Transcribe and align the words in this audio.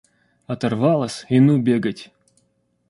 Оторвалась 0.47 1.27
и 1.29 1.39
ну 1.39 1.59
бегать! 1.59 2.09